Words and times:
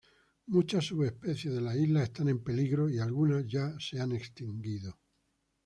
Muchas 0.47 0.85
subespecies 0.85 1.53
de 1.53 1.61
las 1.61 1.75
islas 1.75 2.05
están 2.05 2.27
en 2.27 2.43
peligro 2.43 2.89
y 2.89 2.97
algunas 2.97 3.45
ya 3.45 3.75
se 3.79 4.01
han 4.01 4.13
extinguido. 4.13 4.97